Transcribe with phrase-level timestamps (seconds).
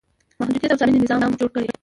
[0.39, 1.67] محدودیت او څارنې نظام جوړ کړي.